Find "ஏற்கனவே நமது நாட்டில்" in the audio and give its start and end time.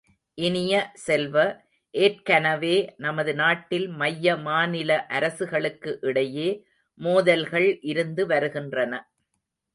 1.93-3.87